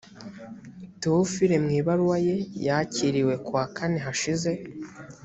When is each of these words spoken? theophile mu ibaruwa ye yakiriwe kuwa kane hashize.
theophile 1.01 1.55
mu 1.63 1.69
ibaruwa 1.79 2.17
ye 2.27 2.35
yakiriwe 2.65 3.33
kuwa 3.45 3.63
kane 3.75 3.97
hashize. 4.05 4.51